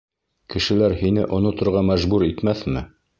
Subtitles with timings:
[0.53, 2.83] Кешеләр һине оноторға мәжбүр итмәҫме?